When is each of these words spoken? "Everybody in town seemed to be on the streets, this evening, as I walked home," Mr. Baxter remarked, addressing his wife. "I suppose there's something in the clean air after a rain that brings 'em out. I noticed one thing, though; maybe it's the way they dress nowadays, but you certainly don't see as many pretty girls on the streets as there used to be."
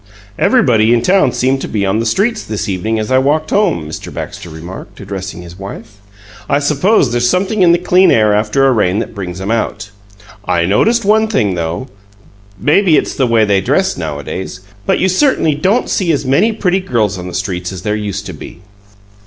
"Everybody 0.39 0.95
in 0.95 1.03
town 1.03 1.31
seemed 1.31 1.61
to 1.61 1.67
be 1.67 1.85
on 1.85 1.99
the 1.99 2.07
streets, 2.07 2.41
this 2.43 2.67
evening, 2.67 2.97
as 2.97 3.11
I 3.11 3.19
walked 3.19 3.51
home," 3.51 3.87
Mr. 3.87 4.11
Baxter 4.11 4.49
remarked, 4.49 4.99
addressing 4.99 5.43
his 5.43 5.59
wife. 5.59 5.97
"I 6.49 6.57
suppose 6.57 7.11
there's 7.11 7.29
something 7.29 7.61
in 7.61 7.71
the 7.71 7.77
clean 7.77 8.09
air 8.09 8.33
after 8.33 8.65
a 8.65 8.71
rain 8.71 8.97
that 8.97 9.13
brings 9.13 9.39
'em 9.39 9.51
out. 9.51 9.91
I 10.43 10.65
noticed 10.65 11.05
one 11.05 11.27
thing, 11.27 11.53
though; 11.53 11.87
maybe 12.59 12.97
it's 12.97 13.13
the 13.13 13.27
way 13.27 13.45
they 13.45 13.61
dress 13.61 13.95
nowadays, 13.95 14.61
but 14.87 14.97
you 14.97 15.07
certainly 15.07 15.53
don't 15.53 15.87
see 15.87 16.11
as 16.11 16.25
many 16.25 16.51
pretty 16.51 16.79
girls 16.79 17.19
on 17.19 17.27
the 17.27 17.35
streets 17.35 17.71
as 17.71 17.83
there 17.83 17.95
used 17.95 18.25
to 18.25 18.33
be." 18.33 18.61